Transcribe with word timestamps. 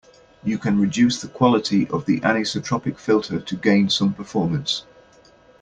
You 0.43 0.57
can 0.57 0.79
reduce 0.81 1.21
the 1.21 1.27
quality 1.27 1.87
of 1.89 2.05
the 2.07 2.21
anisotropic 2.21 2.97
filter 2.97 3.39
to 3.39 3.55
gain 3.55 3.87
some 3.91 4.15
performance. 4.15 4.83